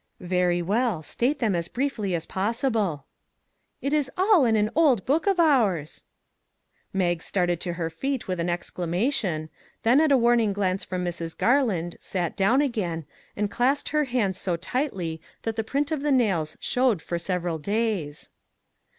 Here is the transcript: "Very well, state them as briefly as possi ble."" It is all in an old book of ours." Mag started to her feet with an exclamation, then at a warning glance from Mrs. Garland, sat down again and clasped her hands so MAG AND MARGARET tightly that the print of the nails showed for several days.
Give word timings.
"Very 0.19 0.63
well, 0.63 1.03
state 1.03 1.37
them 1.37 1.53
as 1.53 1.67
briefly 1.67 2.15
as 2.15 2.25
possi 2.25 2.71
ble."" 2.71 3.05
It 3.83 3.93
is 3.93 4.09
all 4.17 4.45
in 4.45 4.55
an 4.55 4.71
old 4.73 5.05
book 5.05 5.27
of 5.27 5.39
ours." 5.39 6.05
Mag 6.91 7.21
started 7.21 7.59
to 7.61 7.73
her 7.73 7.91
feet 7.91 8.27
with 8.27 8.39
an 8.39 8.49
exclamation, 8.49 9.49
then 9.83 10.01
at 10.01 10.11
a 10.11 10.17
warning 10.17 10.53
glance 10.53 10.83
from 10.83 11.05
Mrs. 11.05 11.37
Garland, 11.37 11.97
sat 11.99 12.35
down 12.35 12.61
again 12.61 13.05
and 13.37 13.51
clasped 13.51 13.89
her 13.89 14.05
hands 14.05 14.39
so 14.39 14.53
MAG 14.53 14.55
AND 14.55 14.73
MARGARET 14.73 14.89
tightly 14.91 15.21
that 15.43 15.55
the 15.55 15.63
print 15.63 15.91
of 15.91 16.01
the 16.01 16.11
nails 16.11 16.57
showed 16.59 17.03
for 17.03 17.19
several 17.19 17.59
days. 17.59 18.31